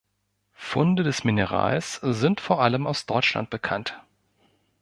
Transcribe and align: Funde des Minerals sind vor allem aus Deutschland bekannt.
Funde 0.55 1.03
des 1.03 1.25
Minerals 1.25 1.99
sind 2.01 2.41
vor 2.41 2.59
allem 2.59 2.87
aus 2.87 3.05
Deutschland 3.05 3.51
bekannt. 3.51 4.01